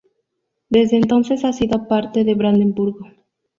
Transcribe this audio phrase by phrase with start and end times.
[0.69, 3.05] Desde entonces ha sido parte de Brandemburgo.